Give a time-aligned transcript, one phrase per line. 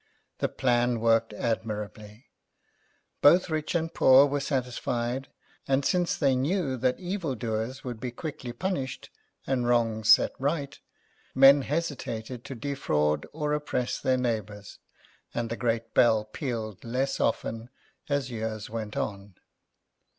[0.39, 2.25] The plan worked admirably;
[3.21, 5.27] both rich and poor were satisfied,
[5.67, 9.11] and since they knew that evil doers would be quickly punished,
[9.45, 10.79] and wrongs set right,
[11.35, 14.79] men hesitated to defraud or oppress their neighbours,
[15.35, 17.69] and the great bell pealed less often
[18.09, 19.35] as years went on.